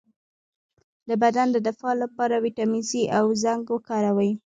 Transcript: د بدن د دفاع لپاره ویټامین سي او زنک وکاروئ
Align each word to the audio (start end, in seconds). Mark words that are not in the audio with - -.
د 1.07 1.09
بدن 1.23 1.47
د 1.51 1.57
دفاع 1.67 1.93
لپاره 2.03 2.43
ویټامین 2.45 2.83
سي 2.91 3.01
او 3.17 3.25
زنک 3.41 3.65
وکاروئ 3.71 4.31